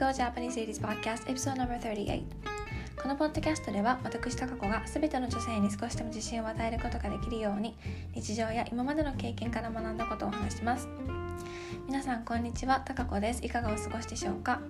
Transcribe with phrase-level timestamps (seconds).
[0.00, 2.22] Go Japanese 80s Podcast Episode No.38
[3.02, 7.76] このポッドキャストでは私タカ子が全ての女性に少しでも自信を与えることができるように
[8.14, 10.88] 日常や今までの経験から学んだことを話します。
[11.86, 13.44] 皆さんこんにちはタカ子です。
[13.44, 14.62] いかがお過ごしでしょうか？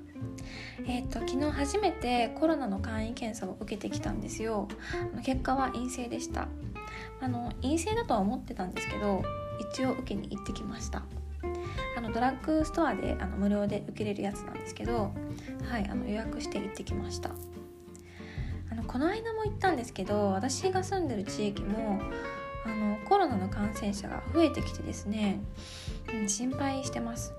[0.89, 4.67] えっ、ー、と昨日初めてコロナの簡易検査を受けてきたんですよ。
[5.22, 6.49] 結果は陰性でした。
[7.21, 9.22] あの陰性だとは思ってたんですけど
[9.72, 11.04] 一応受けに行ってきました。
[12.11, 15.13] のドラッグストアであの無料で受けれるやつなんですけど、
[15.71, 17.31] はい、あの予約して行ってきました。
[18.71, 22.00] あのこの間も行ったんですけど私が住んでる地域も
[22.64, 25.41] あのコロナの感染者が増えてきてですね、
[26.13, 27.33] うん、心配してます。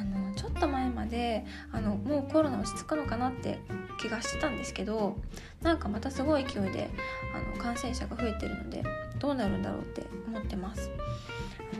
[0.00, 3.58] あのちょっと前まであのもうコロナ落ち着くのかなって
[4.00, 5.18] 気がしてたんですけど
[5.60, 6.88] なんかまたすごい勢いで
[7.34, 8.82] あの感染者が増えてるので
[9.18, 10.90] どうなるんだろうって思ってます。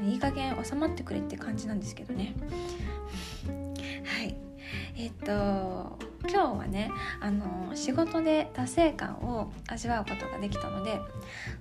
[0.03, 2.35] いい加減収まってくれって感じなんですけどね。
[4.05, 4.37] はい。
[4.97, 11.01] えっと今日はねあの仕事で達成感を味わうことができたので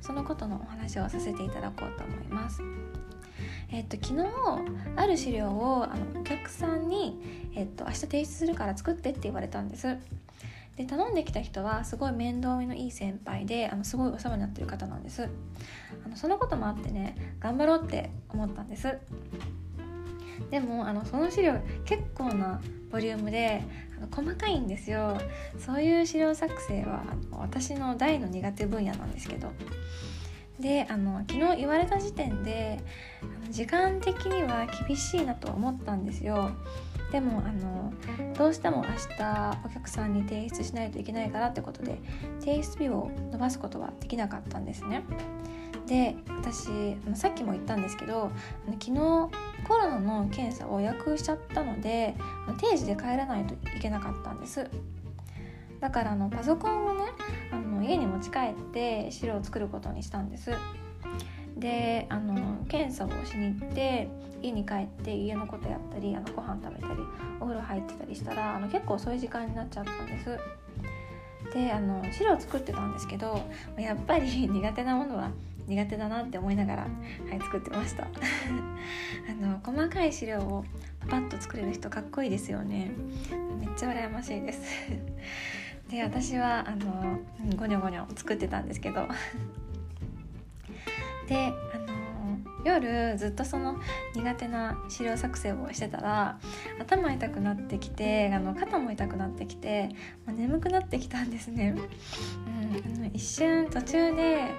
[0.01, 2.61] そのことのお話をさせていただこうと思います。
[3.71, 4.27] えっと、昨日
[4.95, 9.97] ある資料をあのお客さんに、えっと、明日提出するから作ってって言われたんです。
[10.77, 15.29] で頼んできた人はすごい面倒見のいい先輩であのすごいお世話になってる方なんです。
[16.05, 18.97] あのそのこともあってね頑張ろうって思ったんです。
[20.49, 21.53] でもあのその資料
[21.85, 22.59] 結構な
[22.91, 23.63] ボリュームで
[23.97, 25.17] あの細かいんですよ。
[25.59, 29.51] そういう資料作成はあの私の大の苦手分野なんですけど。
[30.59, 32.79] であの昨日言われた時点で
[33.21, 36.51] あの時間的には厳しいなと思ったんですよ。
[37.13, 37.93] でもあの
[38.35, 41.99] どうしても明日お客さんに提出しないといけないからってことで
[42.39, 45.03] 提出日を伸ばすことはできなかったんですね。
[45.85, 48.31] で私さっきも言ったんですけど
[48.79, 48.93] 昨日
[49.67, 52.15] コロナの検査を予約しちゃったので
[52.57, 54.67] 定時で帰らないといけなかったんです。
[55.79, 57.03] だからあのパソコンをね
[57.51, 60.51] あの家に持ち帰って資料を作ることにしたんです。
[61.57, 64.09] であの検査をしに行って
[64.41, 66.99] 家に帰って家のことやったりあのご飯食べたり
[67.39, 70.37] お風呂入ってたりしたらあの結構遅い時間になっちゃったんです。
[71.53, 73.41] であの資料作ってたんですけど
[73.77, 75.29] やっぱり 苦手なものは
[75.67, 76.87] 苦手だなって思いながら、は
[77.35, 78.03] い、作ってました。
[79.29, 80.65] あの細かい資料を
[81.01, 82.91] パパッと作れる人かっこいいですよね。
[83.59, 84.61] めっちゃ羨ましいです。
[85.89, 87.19] で私はあの
[87.55, 89.07] ゴニョゴニョ作ってたんですけど。
[91.33, 93.75] であの夜ずっとその
[94.15, 96.39] 苦手な資料作成をしてたら
[96.79, 99.89] 頭痛くなってきてあの肩も痛くなってきて、
[100.25, 104.51] まあ、眠くなってきたんですね、うん、あの一瞬途中で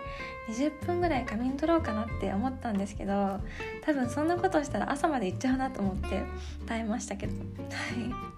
[0.51, 3.41] 20分ぐらい仮眠取ろうかなって思ったんですけど
[3.83, 6.25] 多分そんなことしたら朝まで行っちゃうなと思って
[6.67, 7.33] 耐えましたけど。
[7.33, 8.35] はい。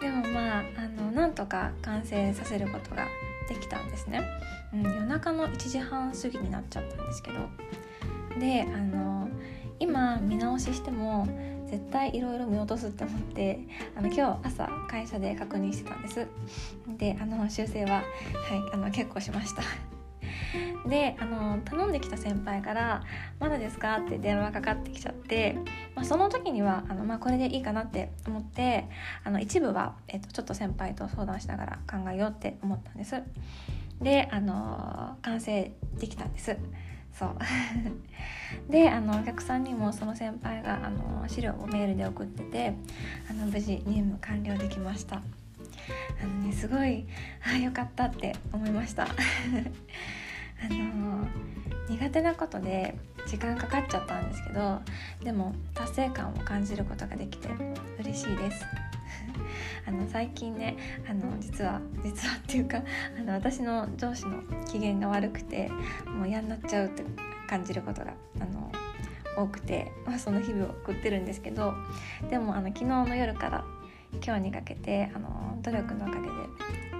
[0.00, 3.08] でもまああのなんとか完成させることが
[3.48, 4.22] できたんですね、
[4.72, 7.38] うん、夜中の1時半過ぎになっちゃったんですけど。
[8.38, 9.28] であの
[9.78, 11.26] 今見直ししても
[11.66, 13.60] 絶対いろいろ見落とすって思って
[13.96, 16.26] あの今日朝会社で確認してたんです。
[16.96, 18.04] であの修正は、はい、
[18.72, 19.62] あの結構しました。
[20.88, 23.02] であの頼んできた先輩から
[23.40, 25.58] 「まだですか?」って電話かかってきちゃって、
[25.94, 28.88] まあ、その時にはあの、まあ、これでいいかなって思って
[29.24, 33.22] あの一部は、えっと、ちょっと先輩と相談しながら考えようって思ったんです。
[34.00, 36.56] であの完成できたんです。
[37.12, 37.38] そう。
[38.70, 42.74] であのお客さんにもその先輩があの資料をメールで送ってて
[43.30, 45.16] あの無事任務完了できました。
[45.16, 47.06] あのねすごい
[47.44, 49.06] あよかったって思いました。
[50.62, 51.28] あの
[51.88, 52.96] 苦手なことで
[53.26, 54.80] 時間かかっちゃったんですけど
[55.22, 57.48] でも達成感を感じることができて
[57.98, 58.64] 嬉しいです。
[59.86, 60.76] あの最近ね
[61.08, 62.82] あの実は実はっていうか
[63.18, 65.70] あの私の上司の機嫌が悪くて
[66.06, 67.04] もう嫌になっちゃうって
[67.46, 68.72] 感じることがあの
[69.36, 71.74] 多くて、まあ、その日々を送ってるんですけど
[72.30, 73.64] でもあの昨日の夜から
[74.24, 76.28] 今日にかけてあの努力のおかげで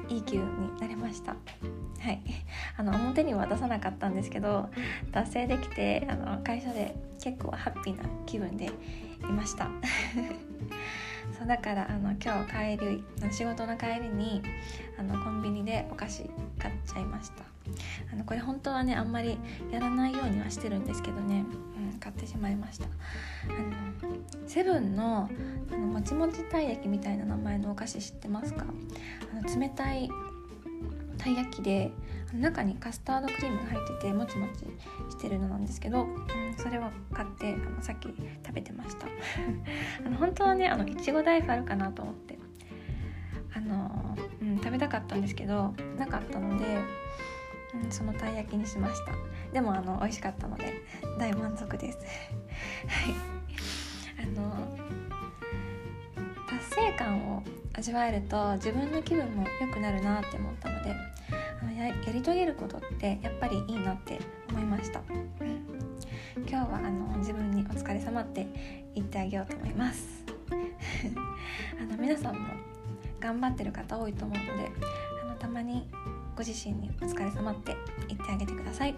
[0.08, 1.32] いい気分になれました。
[1.32, 2.23] はい。
[2.76, 4.69] あの表には出さなかったんですけど
[5.12, 8.70] 達成できてあの会社で結構ハッピーな気分でい
[9.32, 9.69] ました。
[11.37, 14.43] そうだからあの今日帰り仕事の帰りに
[14.99, 17.44] あのコンビニでお菓子買っちゃいました。
[18.12, 19.38] あのこれ本当はねあんまり
[19.73, 21.44] やらないようにはしてるんですけどね、
[21.93, 22.87] うん、買ってしまいました。
[22.87, 22.88] あ
[24.08, 25.29] のセブンの
[25.73, 28.64] あのもちもちたい焼きみたいな名前のお菓子知ってますか？
[29.42, 30.08] 冷たい
[31.18, 31.90] たい焼きで
[32.32, 34.60] 中にカスタードクリームが入っててもちもち
[35.10, 39.06] してるのなんですけど、うん、それを買ってあのさっき食べてました。
[40.04, 42.38] あの本当はねあのいちご大福あるかなと思って。
[43.54, 46.78] あの、うん、食べたかったんですけどなかったので、
[47.82, 49.12] うん、そのたい焼きにしました。
[49.52, 50.82] でもあの美味しかったので
[51.18, 51.98] 大満足です。
[52.86, 53.14] はい。
[54.22, 54.76] あの
[56.46, 57.42] 達成感を
[57.76, 60.94] 味わえると自分の気分も良くなるなって思ったので
[61.61, 64.19] あのやり遂げることってやっぱりいいなって
[64.49, 65.02] 思いました、
[66.37, 68.46] 今日はあの自分にお疲れ様って
[68.94, 70.25] 言ってあげようと思います
[71.78, 72.49] あの皆さんも
[73.20, 74.70] 頑張ってる方多いと思うので
[75.22, 75.88] あのたまに
[76.34, 77.76] ご自身にお疲れ様って
[78.08, 78.94] 言ってあげてください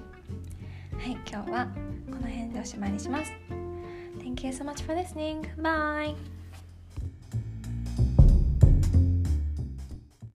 [0.92, 1.66] はい今日は
[2.06, 3.32] この辺でおしまいにします
[4.18, 5.42] Thank you so much for listening.
[5.56, 6.37] Bye!